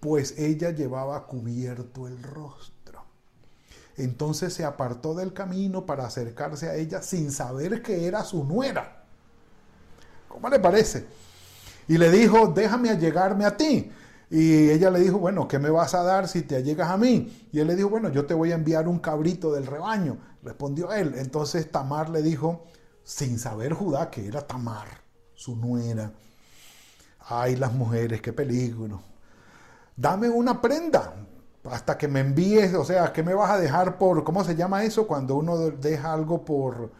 pues 0.00 0.36
ella 0.38 0.70
llevaba 0.70 1.26
cubierto 1.26 2.06
el 2.06 2.22
rostro. 2.22 3.04
Entonces 3.96 4.54
se 4.54 4.64
apartó 4.64 5.14
del 5.14 5.32
camino 5.32 5.86
para 5.86 6.06
acercarse 6.06 6.68
a 6.68 6.74
ella 6.76 7.02
sin 7.02 7.30
saber 7.30 7.82
que 7.82 8.06
era 8.06 8.24
su 8.24 8.44
nuera. 8.44 9.04
¿Cómo 10.28 10.48
le 10.48 10.58
parece? 10.58 11.06
Y 11.86 11.98
le 11.98 12.10
dijo, 12.10 12.48
déjame 12.48 12.90
allegarme 12.90 13.44
a 13.44 13.56
ti. 13.56 13.92
Y 14.32 14.70
ella 14.70 14.90
le 14.90 14.98
dijo, 15.00 15.18
bueno, 15.18 15.46
¿qué 15.46 15.58
me 15.58 15.68
vas 15.68 15.92
a 15.92 16.02
dar 16.02 16.26
si 16.26 16.40
te 16.40 16.56
allegas 16.56 16.88
a 16.88 16.96
mí? 16.96 17.48
Y 17.52 17.60
él 17.60 17.66
le 17.66 17.76
dijo, 17.76 17.90
bueno, 17.90 18.08
yo 18.08 18.24
te 18.24 18.32
voy 18.32 18.50
a 18.50 18.54
enviar 18.54 18.88
un 18.88 18.98
cabrito 18.98 19.52
del 19.52 19.66
rebaño. 19.66 20.16
Respondió 20.42 20.90
él. 20.90 21.16
Entonces 21.18 21.70
Tamar 21.70 22.08
le 22.08 22.22
dijo, 22.22 22.64
sin 23.04 23.38
saber 23.38 23.74
Judá 23.74 24.08
que 24.08 24.26
era 24.26 24.40
Tamar, 24.40 24.88
su 25.34 25.54
nuera. 25.54 26.12
Ay, 27.20 27.56
las 27.56 27.74
mujeres, 27.74 28.22
qué 28.22 28.32
peligro. 28.32 29.02
Dame 29.94 30.30
una 30.30 30.62
prenda 30.62 31.12
hasta 31.70 31.98
que 31.98 32.08
me 32.08 32.20
envíes, 32.20 32.72
o 32.72 32.86
sea, 32.86 33.12
¿qué 33.12 33.22
me 33.22 33.34
vas 33.34 33.50
a 33.50 33.58
dejar 33.58 33.98
por, 33.98 34.24
¿cómo 34.24 34.42
se 34.44 34.56
llama 34.56 34.82
eso? 34.82 35.06
Cuando 35.06 35.34
uno 35.34 35.58
deja 35.58 36.10
algo 36.10 36.42
por, 36.42 36.90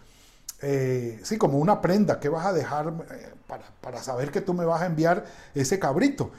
eh, 0.61 1.19
sí, 1.23 1.39
como 1.39 1.57
una 1.57 1.81
prenda, 1.81 2.21
¿qué 2.21 2.29
vas 2.29 2.45
a 2.45 2.53
dejar 2.53 2.93
eh, 3.11 3.33
para, 3.47 3.65
para 3.81 4.03
saber 4.03 4.31
que 4.31 4.43
tú 4.43 4.53
me 4.53 4.67
vas 4.67 4.83
a 4.83 4.87
enviar 4.87 5.25
ese 5.55 5.79
cabrito? 5.79 6.31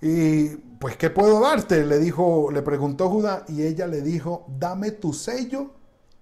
Y 0.00 0.48
pues, 0.48 0.96
¿qué 0.96 1.10
puedo 1.10 1.40
darte? 1.40 1.84
Le 1.84 1.98
dijo, 1.98 2.50
le 2.50 2.62
preguntó 2.62 3.10
Judá 3.10 3.44
y 3.48 3.62
ella 3.62 3.86
le 3.86 4.00
dijo, 4.00 4.46
dame 4.58 4.92
tu 4.92 5.12
sello, 5.12 5.72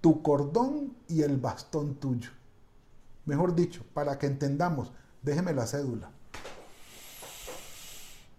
tu 0.01 0.21
cordón 0.21 0.95
y 1.07 1.21
el 1.21 1.37
bastón 1.37 1.95
tuyo. 1.95 2.31
Mejor 3.25 3.55
dicho, 3.55 3.83
para 3.93 4.17
que 4.17 4.27
entendamos, 4.27 4.91
déjeme 5.21 5.53
la 5.53 5.65
cédula. 5.65 6.11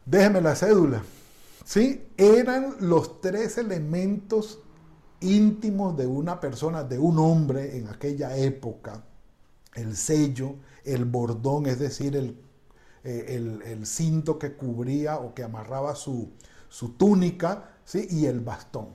Déjeme 0.05 0.41
la 0.41 0.55
cédula. 0.55 1.03
¿Sí? 1.65 2.09
Eran 2.17 2.75
los 2.81 3.21
tres 3.21 3.57
elementos 3.57 4.59
íntimos 5.21 5.97
de 5.97 6.07
una 6.07 6.41
persona, 6.41 6.83
de 6.83 6.99
un 6.99 7.19
hombre 7.19 7.77
en 7.77 7.89
aquella 7.89 8.37
época. 8.37 9.05
El 9.75 9.97
sello, 9.97 10.57
el 10.85 11.05
bordón, 11.05 11.67
es 11.67 11.79
decir, 11.79 12.17
el 12.17 12.37
eh, 13.03 13.61
el, 13.65 13.87
cinto 13.87 14.39
que 14.39 14.53
cubría 14.53 15.19
o 15.19 15.35
que 15.35 15.43
amarraba 15.43 15.95
su, 15.95 16.31
túnica, 16.99 17.77
y 17.93 18.27
el 18.27 18.41
bastón. 18.41 18.89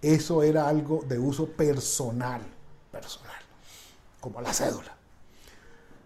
Eso 0.00 0.42
era 0.42 0.66
algo 0.66 1.04
de 1.06 1.18
uso 1.18 1.46
personal, 1.46 2.40
personal, 2.90 3.40
como 4.20 4.40
la 4.40 4.52
cédula. 4.52 4.96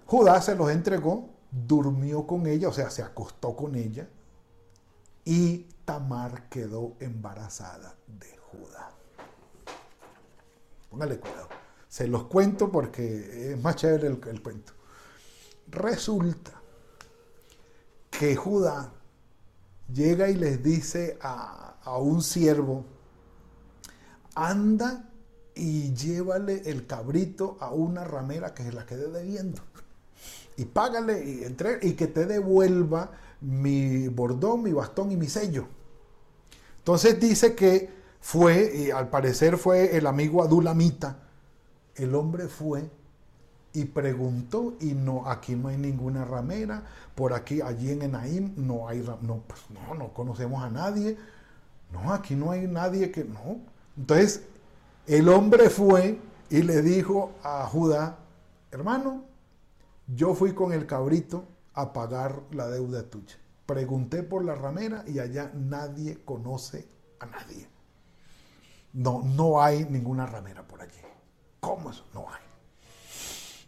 Judá 0.07 0.43
se 0.43 0.55
los 0.55 0.71
entregó, 0.71 1.31
durmió 1.51 2.27
con 2.27 2.47
ella, 2.47 2.69
o 2.69 2.73
sea, 2.73 2.91
se 2.91 3.03
acostó 3.03 3.57
con 3.57 3.75
ella, 3.75 4.09
y 5.25 5.67
Tamar 5.85 6.49
quedó 6.49 6.95
embarazada 7.01 7.95
de 8.07 8.37
Judá. 8.37 8.91
Póngale 10.91 11.19
cuidado. 11.19 11.49
Se 11.89 12.07
los 12.07 12.25
cuento 12.25 12.71
porque 12.71 13.53
es 13.53 13.63
más 13.63 13.77
chévere 13.77 14.09
el 14.09 14.43
cuento. 14.43 14.73
Resulta 15.69 16.61
que 18.19 18.35
Judá 18.35 18.93
llega 19.93 20.29
y 20.29 20.35
les 20.35 20.63
dice 20.63 21.19
a, 21.21 21.75
un 21.99 22.23
siervo, 22.23 22.85
anda 24.35 25.09
y 25.55 25.95
llévale 25.95 26.63
el 26.67 26.87
cabrito 26.87 27.57
a 27.61 27.71
una 27.71 28.03
ramera 28.05 28.55
que 28.55 28.65
se 28.65 28.73
la 28.73 28.85
quede 28.85 29.09
debiendo. 29.09 29.63
Y 30.57 30.65
págale 30.65 31.25
y, 31.25 31.45
entre, 31.45 31.79
y 31.83 31.93
que 31.93 32.09
te 32.09 32.27
devuelva 32.27 33.13
mi 33.41 34.09
bordón, 34.09 34.63
mi 34.63 34.73
bastón 34.73 35.13
y 35.13 35.17
mi 35.17 35.29
sello. 35.29 35.69
Entonces 36.79 37.21
dice 37.21 37.55
que 37.55 37.91
fue, 38.21 38.73
y 38.75 38.91
al 38.91 39.09
parecer 39.09 39.59
fue 39.59 39.97
el 39.97 40.07
amigo 40.07 40.43
Adulamita, 40.43 41.23
el 41.95 42.15
hombre 42.15 42.49
fue 42.49 42.91
y 43.77 43.85
preguntó 43.85 44.73
y 44.81 44.95
no, 44.95 45.29
aquí 45.29 45.55
no 45.55 45.69
hay 45.69 45.77
ninguna 45.77 46.25
ramera, 46.25 46.83
por 47.15 47.35
aquí, 47.35 47.61
allí 47.61 47.91
en 47.91 48.01
Enaim 48.01 48.55
no 48.57 48.89
hay, 48.89 49.05
no, 49.21 49.43
pues 49.47 49.61
no, 49.69 49.95
no 49.95 50.15
conocemos 50.15 50.65
a 50.65 50.71
nadie, 50.71 51.19
no, 51.93 52.11
aquí 52.15 52.35
no 52.35 52.53
hay 52.53 52.67
nadie 52.67 53.11
que, 53.11 53.25
no. 53.25 53.61
Entonces, 53.99 54.45
el 55.07 55.29
hombre 55.29 55.69
fue 55.69 56.19
y 56.49 56.63
le 56.63 56.81
dijo 56.81 57.33
a 57.43 57.67
Judá, 57.67 58.17
hermano, 58.71 59.25
yo 60.07 60.35
fui 60.35 60.55
con 60.55 60.73
el 60.73 60.87
cabrito 60.87 61.45
a 61.75 61.93
pagar 61.93 62.41
la 62.53 62.69
deuda 62.69 63.03
tuya. 63.03 63.37
Pregunté 63.67 64.23
por 64.23 64.43
la 64.43 64.55
ramera 64.55 65.05
y 65.07 65.19
allá 65.19 65.53
nadie 65.55 66.25
conoce 66.25 66.89
a 67.21 67.27
nadie. 67.27 67.69
No, 68.95 69.23
no 69.23 69.61
hay 69.61 69.85
ninguna 69.85 70.25
ramera 70.25 70.67
por 70.67 70.81
allí. 70.81 71.03
¿Cómo 71.61 71.91
eso? 71.91 72.07
No 72.15 72.27
hay. 72.31 72.46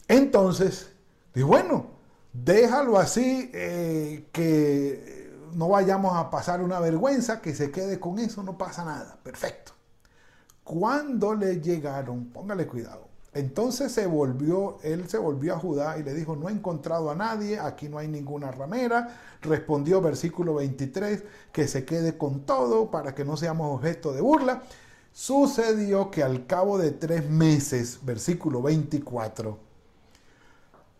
Entonces, 0.08 0.90
dijo, 1.34 1.48
bueno, 1.48 1.86
déjalo 2.32 2.98
así, 2.98 3.50
eh, 3.52 4.28
que 4.32 5.18
no 5.54 5.68
vayamos 5.68 6.16
a 6.16 6.30
pasar 6.30 6.62
una 6.62 6.80
vergüenza, 6.80 7.40
que 7.40 7.54
se 7.54 7.70
quede 7.70 8.00
con 8.00 8.18
eso, 8.18 8.42
no 8.42 8.56
pasa 8.58 8.84
nada. 8.84 9.18
Perfecto. 9.22 9.72
Cuando 10.64 11.34
le 11.34 11.60
llegaron, 11.60 12.26
póngale 12.26 12.66
cuidado. 12.66 13.08
Entonces 13.34 13.92
se 13.92 14.06
volvió, 14.06 14.78
él 14.82 15.08
se 15.08 15.18
volvió 15.18 15.54
a 15.54 15.58
Judá 15.58 15.98
y 15.98 16.02
le 16.02 16.14
dijo, 16.14 16.34
no 16.34 16.48
he 16.48 16.52
encontrado 16.52 17.10
a 17.10 17.14
nadie, 17.14 17.58
aquí 17.58 17.88
no 17.88 17.98
hay 17.98 18.08
ninguna 18.08 18.50
ramera. 18.50 19.16
Respondió 19.42 20.00
versículo 20.00 20.54
23, 20.54 21.24
que 21.52 21.68
se 21.68 21.84
quede 21.84 22.16
con 22.16 22.40
todo 22.40 22.90
para 22.90 23.14
que 23.14 23.24
no 23.24 23.36
seamos 23.36 23.74
objeto 23.74 24.12
de 24.12 24.20
burla. 24.22 24.62
Sucedió 25.12 26.10
que 26.10 26.22
al 26.22 26.46
cabo 26.46 26.78
de 26.78 26.90
tres 26.92 27.28
meses, 27.28 28.00
versículo 28.02 28.62
24, 28.62 29.67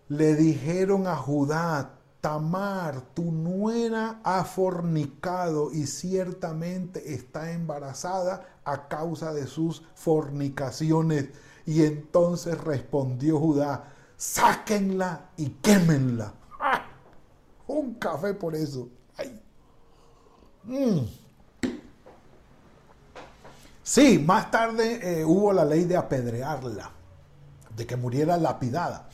le 0.09 0.35
dijeron 0.35 1.07
a 1.07 1.17
Judá, 1.17 1.95
Tamar, 2.21 3.01
tu 3.15 3.31
nuera 3.31 4.21
ha 4.25 4.45
fornicado 4.45 5.71
y 5.73 5.87
ciertamente 5.87 7.15
está 7.15 7.53
embarazada 7.53 8.45
a 8.65 8.89
causa 8.89 9.33
de 9.33 9.47
sus 9.47 9.85
fornicaciones. 9.95 11.29
Y 11.65 11.85
entonces 11.85 12.59
respondió 12.59 13.39
Judá, 13.39 13.93
sáquenla 14.17 15.31
y 15.37 15.51
quémenla. 15.51 16.33
¡Ah! 16.59 16.87
Un 17.69 17.95
café 17.95 18.35
por 18.35 18.57
eso. 18.57 18.89
Mm. 20.65 21.01
Sí, 23.83 24.19
más 24.19 24.51
tarde 24.51 25.21
eh, 25.21 25.25
hubo 25.25 25.53
la 25.53 25.65
ley 25.65 25.85
de 25.85 25.97
apedrearla, 25.97 26.91
de 27.75 27.87
que 27.87 27.97
muriera 27.97 28.37
lapidada. 28.37 29.09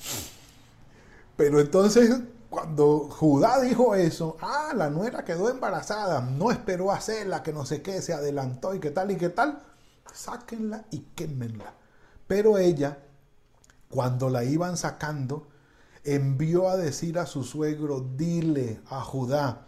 Pero 1.36 1.60
entonces, 1.60 2.20
cuando 2.48 3.08
Judá 3.10 3.60
dijo 3.60 3.94
eso, 3.94 4.36
ah, 4.40 4.72
la 4.74 4.90
nuera 4.90 5.24
quedó 5.24 5.48
embarazada, 5.48 6.20
no 6.20 6.50
esperó 6.50 6.92
a 6.92 6.96
hacerla, 6.96 7.42
que 7.42 7.52
no 7.52 7.66
sé 7.66 7.82
qué, 7.82 8.00
se 8.00 8.14
adelantó 8.14 8.74
y 8.74 8.80
qué 8.80 8.90
tal 8.90 9.10
y 9.10 9.16
qué 9.16 9.28
tal, 9.28 9.60
sáquenla 10.12 10.84
y 10.90 11.00
quémenla. 11.16 11.74
Pero 12.26 12.58
ella, 12.58 12.98
cuando 13.88 14.30
la 14.30 14.44
iban 14.44 14.76
sacando, 14.76 15.48
envió 16.04 16.68
a 16.68 16.76
decir 16.76 17.18
a 17.18 17.26
su 17.26 17.42
suegro, 17.42 18.00
dile 18.16 18.80
a 18.88 19.00
Judá 19.00 19.66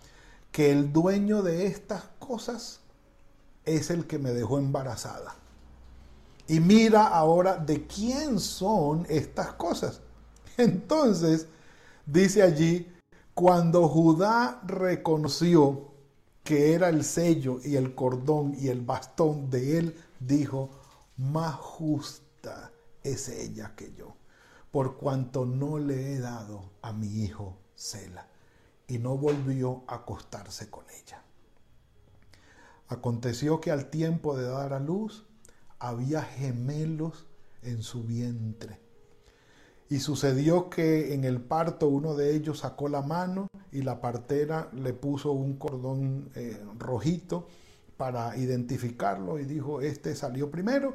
que 0.52 0.70
el 0.70 0.92
dueño 0.92 1.42
de 1.42 1.66
estas 1.66 2.04
cosas 2.18 2.80
es 3.64 3.90
el 3.90 4.06
que 4.06 4.18
me 4.18 4.32
dejó 4.32 4.58
embarazada. 4.58 5.34
Y 6.48 6.60
mira 6.60 7.08
ahora 7.08 7.56
de 7.56 7.86
quién 7.86 8.38
son 8.38 9.04
estas 9.08 9.52
cosas. 9.54 10.00
Entonces, 10.56 11.48
Dice 12.06 12.42
allí, 12.42 12.92
cuando 13.34 13.88
Judá 13.88 14.62
reconoció 14.64 15.92
que 16.44 16.72
era 16.72 16.88
el 16.88 17.02
sello 17.02 17.58
y 17.64 17.74
el 17.74 17.96
cordón 17.96 18.54
y 18.56 18.68
el 18.68 18.80
bastón 18.80 19.50
de 19.50 19.78
él, 19.78 19.96
dijo, 20.20 20.70
más 21.16 21.56
justa 21.56 22.70
es 23.02 23.28
ella 23.28 23.74
que 23.74 23.92
yo, 23.94 24.14
por 24.70 24.96
cuanto 24.96 25.44
no 25.44 25.78
le 25.78 26.12
he 26.12 26.20
dado 26.20 26.70
a 26.80 26.92
mi 26.92 27.24
hijo 27.24 27.58
Sela. 27.74 28.28
Y 28.86 28.98
no 28.98 29.18
volvió 29.18 29.82
a 29.88 29.96
acostarse 29.96 30.70
con 30.70 30.84
ella. 30.90 31.20
Aconteció 32.86 33.60
que 33.60 33.72
al 33.72 33.90
tiempo 33.90 34.36
de 34.36 34.44
dar 34.44 34.72
a 34.72 34.78
luz, 34.78 35.26
había 35.80 36.22
gemelos 36.22 37.26
en 37.62 37.82
su 37.82 38.04
vientre. 38.04 38.85
Y 39.88 40.00
sucedió 40.00 40.68
que 40.68 41.14
en 41.14 41.24
el 41.24 41.40
parto 41.40 41.88
uno 41.88 42.14
de 42.14 42.34
ellos 42.34 42.60
sacó 42.60 42.88
la 42.88 43.02
mano 43.02 43.46
y 43.70 43.82
la 43.82 44.00
partera 44.00 44.68
le 44.72 44.92
puso 44.92 45.30
un 45.30 45.56
cordón 45.56 46.30
eh, 46.34 46.60
rojito 46.78 47.46
para 47.96 48.36
identificarlo 48.36 49.38
y 49.38 49.44
dijo, 49.44 49.80
este 49.80 50.14
salió 50.14 50.50
primero, 50.50 50.94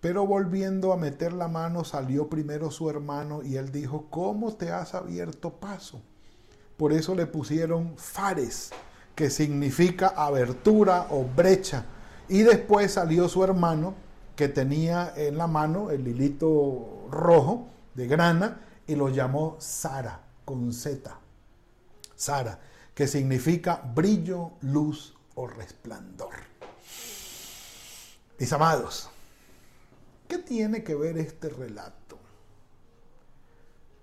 Pero 0.00 0.26
volviendo 0.26 0.92
a 0.92 0.96
meter 0.96 1.32
la 1.32 1.46
mano 1.46 1.84
salió 1.84 2.28
primero 2.28 2.72
su 2.72 2.90
hermano 2.90 3.44
y 3.44 3.54
él 3.54 3.70
dijo, 3.70 4.06
¿cómo 4.10 4.52
te 4.52 4.72
has 4.72 4.94
abierto 4.94 5.50
paso? 5.60 6.02
Por 6.76 6.92
eso 6.92 7.14
le 7.14 7.26
pusieron 7.26 7.92
Fares, 7.96 8.72
que 9.14 9.30
significa 9.30 10.08
abertura 10.08 11.06
o 11.10 11.24
brecha. 11.24 11.84
Y 12.28 12.42
después 12.42 12.94
salió 12.94 13.28
su 13.28 13.44
hermano, 13.44 13.94
que 14.34 14.48
tenía 14.48 15.12
en 15.14 15.38
la 15.38 15.46
mano 15.46 15.92
el 15.92 16.08
hilito 16.08 17.06
rojo 17.08 17.68
de 17.94 18.06
grana, 18.06 18.60
y 18.86 18.94
lo 18.94 19.08
llamó 19.08 19.56
Sara, 19.60 20.20
con 20.44 20.72
Z. 20.72 21.18
Sara, 22.14 22.58
que 22.94 23.06
significa 23.06 23.76
brillo, 23.94 24.52
luz 24.60 25.14
o 25.34 25.46
resplandor. 25.46 26.34
Mis 28.38 28.52
amados, 28.52 29.08
¿qué 30.28 30.38
tiene 30.38 30.82
que 30.82 30.94
ver 30.94 31.16
este 31.18 31.48
relato? 31.48 32.18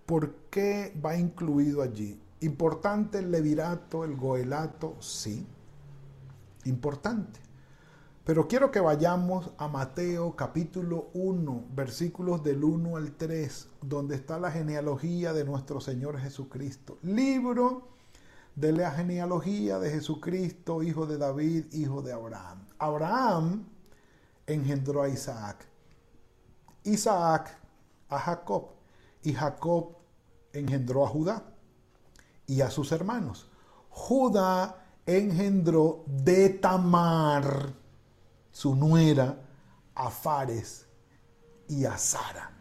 ¿Por 0.06 0.34
qué 0.50 0.98
va 1.04 1.16
incluido 1.16 1.82
allí? 1.82 2.20
Importante 2.42 3.20
el 3.20 3.32
levirato, 3.32 4.04
el 4.06 4.16
goelato, 4.16 4.96
sí, 5.02 5.46
importante. 6.66 7.40
Pero 8.26 8.48
quiero 8.48 8.72
que 8.72 8.80
vayamos 8.80 9.50
a 9.58 9.68
Mateo 9.68 10.36
capítulo 10.36 11.10
1, 11.14 11.66
versículos 11.74 12.44
del 12.44 12.64
1 12.64 12.98
al 12.98 13.14
3, 13.14 13.68
donde 13.82 14.16
está 14.16 14.38
la 14.38 14.52
genealogía 14.52 15.34
de 15.34 15.46
nuestro 15.46 15.82
Señor 15.82 16.20
Jesucristo. 16.20 16.98
Libro 17.02 17.88
de 18.56 18.72
la 18.74 18.92
genealogía 18.92 19.80
de 19.80 19.90
Jesucristo, 19.90 20.84
hijo 20.84 21.06
de 21.06 21.18
David, 21.18 21.66
hijo 21.72 22.02
de 22.02 22.14
Abraham. 22.14 22.68
Abraham 22.78 23.66
engendró 24.46 25.04
a 25.04 25.10
Isaac. 25.10 25.66
Isaac 26.84 27.58
a 28.10 28.20
Jacob. 28.20 28.70
Y 29.24 29.34
Jacob 29.34 29.96
engendró 30.54 31.06
a 31.06 31.10
Judá 31.10 31.44
y 32.48 32.62
a 32.62 32.70
sus 32.70 32.92
hermanos. 32.92 33.50
Judá 33.90 34.86
engendró 35.06 36.04
de 36.06 36.50
Tamar, 36.50 37.74
su 38.60 38.76
nuera, 38.76 39.38
a 39.96 40.10
Fares 40.10 40.86
y 41.70 41.86
a 41.86 41.98
Sara. 41.98 42.52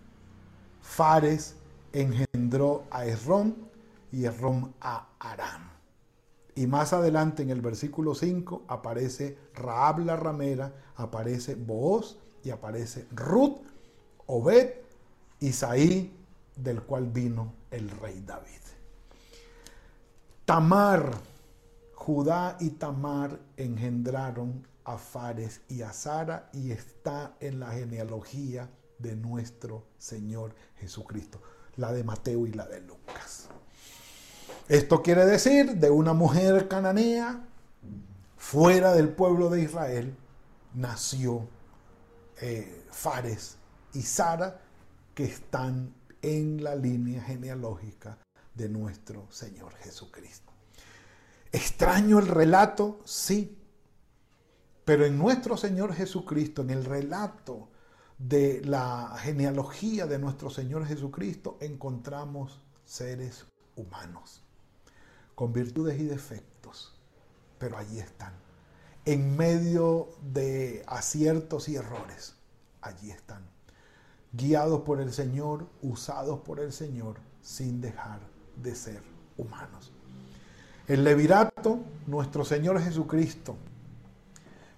Fares 0.81 1.57
engendró 1.93 2.85
a 2.89 3.05
Esrón 3.05 3.69
y 4.13 4.25
Esrón 4.25 4.77
a 4.81 5.09
Aram. 5.19 5.73
Y 6.55 6.69
más 6.69 6.93
adelante 6.93 7.43
en 7.43 7.51
el 7.51 7.61
versículo 7.61 8.15
5 8.15 8.63
aparece 8.69 9.37
Raab 9.57 9.99
la 9.99 10.15
ramera, 10.15 10.73
aparece 10.95 11.57
Booz 11.57 12.17
y 12.45 12.51
aparece 12.51 13.09
Ruth, 13.11 13.59
Obed, 14.27 14.75
Isaí, 15.41 16.17
del 16.55 16.81
cual 16.83 17.07
vino 17.09 17.55
el 17.73 17.91
rey 17.91 18.23
David. 18.25 18.63
Tamar, 20.45 21.11
Judá 21.93 22.57
y 22.61 22.71
Tamar 22.71 23.41
engendraron 23.57 24.68
Fares 24.96 25.61
y 25.68 25.83
a 25.83 25.92
Sara 25.92 26.48
y 26.53 26.70
está 26.70 27.37
en 27.40 27.61
la 27.61 27.72
genealogía 27.72 28.70
de 28.98 29.16
nuestro 29.16 29.85
Señor 29.98 30.55
Jesucristo, 30.77 31.42
la 31.77 31.92
de 31.92 32.05
Mateo 32.05 32.46
y 32.46 32.53
la 32.53 32.66
de 32.66 32.81
Lucas. 32.81 33.48
Esto 34.68 35.03
quiere 35.03 35.27
decir 35.27 35.77
de 35.77 35.90
una 35.90 36.12
mujer 36.14 36.68
cananea 36.68 37.44
fuera 38.37 38.92
del 38.92 39.11
pueblo 39.11 39.51
de 39.51 39.62
Israel 39.62 40.16
nació 40.74 41.48
eh, 42.40 42.85
Fares 42.90 43.57
y 43.92 44.03
Sara 44.03 44.61
que 45.14 45.24
están 45.24 45.94
en 46.22 46.62
la 46.62 46.74
línea 46.74 47.22
genealógica 47.22 48.18
de 48.55 48.68
nuestro 48.68 49.27
Señor 49.31 49.74
Jesucristo. 49.77 50.53
¿Extraño 51.53 52.18
el 52.18 52.27
relato? 52.27 53.01
Sí. 53.05 53.58
Pero 54.88 55.05
en 55.05 55.18
nuestro 55.18 55.59
Señor 55.59 55.92
Jesucristo, 55.92 56.62
en 56.62 56.70
el 56.70 56.83
relato 56.83 57.68
de 58.16 58.62
la 58.64 59.18
genealogía 59.18 60.07
de 60.07 60.18
nuestro 60.18 60.48
Señor 60.48 60.87
Jesucristo, 60.87 61.59
encontramos 61.61 62.62
seres 62.87 63.44
humanos, 63.77 64.42
con 65.35 65.53
virtudes 65.53 66.01
y 66.01 66.05
defectos, 66.05 66.98
pero 67.59 67.77
allí 67.77 67.98
están. 67.98 68.33
En 69.05 69.37
medio 69.37 70.09
de 70.22 70.83
aciertos 70.87 71.68
y 71.68 71.77
errores, 71.77 72.37
allí 72.81 73.11
están. 73.11 73.42
Guiados 74.33 74.81
por 74.81 75.03
el 75.03 75.12
Señor, 75.12 75.66
usados 75.83 76.40
por 76.40 76.61
el 76.61 76.72
Señor, 76.72 77.18
sin 77.42 77.83
dejar 77.83 78.20
de 78.57 78.74
ser 78.74 79.03
humanos. 79.37 79.92
El 80.87 81.05
levirato, 81.05 81.81
nuestro 82.07 82.42
Señor 82.42 82.81
Jesucristo, 82.81 83.59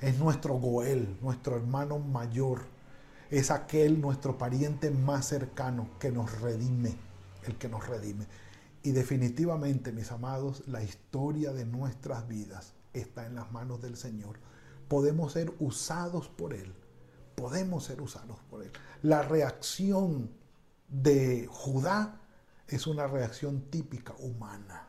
es 0.00 0.18
nuestro 0.18 0.54
Goel, 0.54 1.18
nuestro 1.20 1.56
hermano 1.56 1.98
mayor, 1.98 2.62
es 3.30 3.50
aquel 3.50 4.00
nuestro 4.00 4.38
pariente 4.38 4.90
más 4.90 5.26
cercano 5.26 5.90
que 5.98 6.10
nos 6.10 6.40
redime, 6.40 6.96
el 7.44 7.56
que 7.56 7.68
nos 7.68 7.86
redime. 7.86 8.26
Y 8.82 8.92
definitivamente, 8.92 9.92
mis 9.92 10.10
amados, 10.10 10.66
la 10.66 10.82
historia 10.82 11.52
de 11.52 11.66
nuestras 11.66 12.26
vidas 12.26 12.72
está 12.92 13.26
en 13.26 13.34
las 13.34 13.52
manos 13.52 13.82
del 13.82 13.96
Señor. 13.96 14.38
Podemos 14.88 15.32
ser 15.32 15.52
usados 15.60 16.28
por 16.28 16.54
Él. 16.54 16.74
Podemos 17.36 17.84
ser 17.84 18.00
usados 18.00 18.40
por 18.48 18.62
Él. 18.62 18.72
La 19.02 19.22
reacción 19.22 20.30
de 20.88 21.46
Judá 21.50 22.20
es 22.66 22.86
una 22.86 23.06
reacción 23.06 23.70
típica 23.70 24.14
humana. 24.18 24.88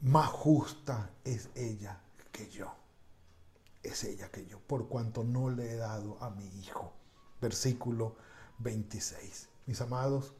Más 0.00 0.28
justa 0.28 1.10
es 1.24 1.50
ella 1.54 2.00
que 2.32 2.48
yo. 2.50 2.85
Es 3.86 4.02
ella 4.02 4.32
que 4.32 4.44
yo, 4.46 4.58
por 4.58 4.88
cuanto 4.88 5.22
no 5.22 5.48
le 5.48 5.70
he 5.70 5.76
dado 5.76 6.20
a 6.20 6.30
mi 6.30 6.44
hijo. 6.58 6.92
Versículo 7.40 8.16
26. 8.58 9.48
Mis 9.66 9.80
amados, 9.80 10.34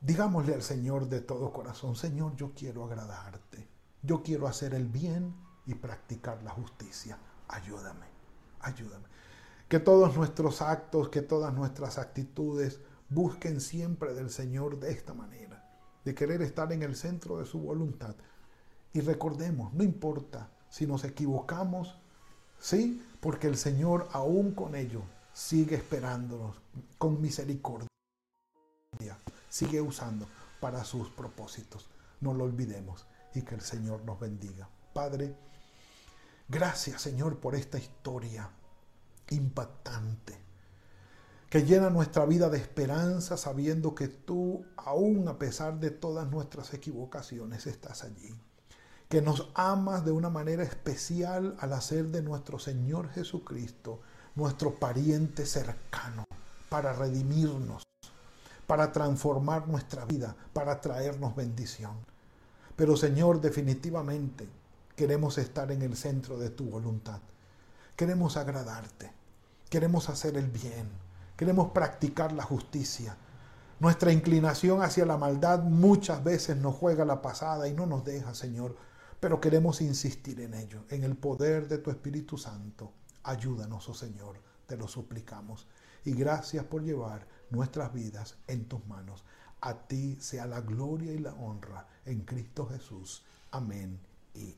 digámosle 0.00 0.54
al 0.54 0.62
Señor 0.62 1.10
de 1.10 1.20
todo 1.20 1.52
corazón, 1.52 1.96
Señor, 1.96 2.36
yo 2.36 2.52
quiero 2.54 2.84
agradarte. 2.84 3.68
Yo 4.02 4.22
quiero 4.22 4.46
hacer 4.46 4.72
el 4.72 4.86
bien 4.86 5.34
y 5.66 5.74
practicar 5.74 6.42
la 6.42 6.52
justicia. 6.52 7.18
Ayúdame, 7.48 8.06
ayúdame. 8.60 9.04
Que 9.68 9.78
todos 9.78 10.16
nuestros 10.16 10.62
actos, 10.62 11.10
que 11.10 11.20
todas 11.20 11.52
nuestras 11.52 11.98
actitudes 11.98 12.80
busquen 13.10 13.60
siempre 13.60 14.14
del 14.14 14.30
Señor 14.30 14.80
de 14.80 14.90
esta 14.90 15.12
manera, 15.12 15.68
de 16.02 16.14
querer 16.14 16.40
estar 16.40 16.72
en 16.72 16.82
el 16.82 16.96
centro 16.96 17.36
de 17.36 17.44
su 17.44 17.60
voluntad. 17.60 18.16
Y 18.94 19.02
recordemos, 19.02 19.74
no 19.74 19.84
importa 19.84 20.50
si 20.70 20.86
nos 20.86 21.04
equivocamos, 21.04 21.96
sí, 22.58 23.04
porque 23.20 23.48
el 23.48 23.56
Señor 23.56 24.08
aún 24.12 24.52
con 24.52 24.74
ello 24.74 25.02
sigue 25.32 25.76
esperándonos 25.76 26.56
con 26.96 27.20
misericordia, 27.20 27.88
sigue 29.48 29.80
usando 29.80 30.26
para 30.60 30.84
sus 30.84 31.10
propósitos. 31.10 31.88
No 32.20 32.32
lo 32.34 32.44
olvidemos 32.44 33.06
y 33.34 33.42
que 33.42 33.54
el 33.54 33.60
Señor 33.60 34.04
nos 34.04 34.18
bendiga. 34.18 34.68
Padre, 34.92 35.36
gracias 36.48 37.02
Señor 37.02 37.38
por 37.38 37.54
esta 37.54 37.78
historia 37.78 38.48
impactante 39.30 40.50
que 41.50 41.64
llena 41.64 41.90
nuestra 41.90 42.24
vida 42.26 42.48
de 42.48 42.58
esperanza 42.58 43.36
sabiendo 43.36 43.92
que 43.92 44.06
tú, 44.06 44.64
aún 44.76 45.26
a 45.26 45.36
pesar 45.36 45.80
de 45.80 45.90
todas 45.90 46.30
nuestras 46.30 46.72
equivocaciones, 46.74 47.66
estás 47.66 48.04
allí. 48.04 48.32
Que 49.10 49.20
nos 49.20 49.50
amas 49.54 50.06
de 50.06 50.12
una 50.12 50.30
manera 50.30 50.62
especial 50.62 51.54
al 51.60 51.74
hacer 51.74 52.06
de 52.06 52.22
nuestro 52.22 52.58
Señor 52.58 53.10
Jesucristo 53.10 54.00
nuestro 54.34 54.76
pariente 54.76 55.44
cercano 55.44 56.24
para 56.70 56.94
redimirnos, 56.94 57.82
para 58.66 58.90
transformar 58.90 59.68
nuestra 59.68 60.06
vida, 60.06 60.34
para 60.54 60.80
traernos 60.80 61.36
bendición. 61.36 61.92
Pero 62.74 62.96
Señor, 62.96 63.42
definitivamente 63.42 64.48
queremos 64.96 65.36
estar 65.36 65.70
en 65.70 65.82
el 65.82 65.94
centro 65.94 66.38
de 66.38 66.48
tu 66.48 66.70
voluntad. 66.70 67.20
Queremos 67.96 68.38
agradarte. 68.38 69.12
Queremos 69.68 70.08
hacer 70.08 70.38
el 70.38 70.46
bien 70.46 70.88
Queremos 71.40 71.70
practicar 71.70 72.32
la 72.32 72.42
justicia. 72.42 73.16
Nuestra 73.78 74.12
inclinación 74.12 74.82
hacia 74.82 75.06
la 75.06 75.16
maldad 75.16 75.60
muchas 75.60 76.22
veces 76.22 76.58
nos 76.58 76.74
juega 76.74 77.06
la 77.06 77.22
pasada 77.22 77.66
y 77.66 77.72
no 77.72 77.86
nos 77.86 78.04
deja, 78.04 78.34
Señor, 78.34 78.76
pero 79.20 79.40
queremos 79.40 79.82
insistir 79.82 80.40
en 80.40 80.54
ello, 80.54 80.84
en 80.88 81.04
el 81.04 81.16
poder 81.16 81.68
de 81.68 81.78
tu 81.78 81.90
Espíritu 81.90 82.38
Santo. 82.38 82.92
Ayúdanos, 83.22 83.88
oh 83.88 83.94
Señor, 83.94 84.40
te 84.66 84.76
lo 84.76 84.88
suplicamos. 84.88 85.66
Y 86.04 86.12
gracias 86.12 86.64
por 86.64 86.82
llevar 86.82 87.28
nuestras 87.50 87.92
vidas 87.92 88.36
en 88.46 88.64
tus 88.64 88.84
manos. 88.86 89.24
A 89.60 89.86
ti 89.86 90.16
sea 90.20 90.46
la 90.46 90.62
gloria 90.62 91.12
y 91.12 91.18
la 91.18 91.34
honra 91.34 91.86
en 92.06 92.20
Cristo 92.20 92.66
Jesús. 92.66 93.22
Amén 93.50 94.00
y 94.34 94.56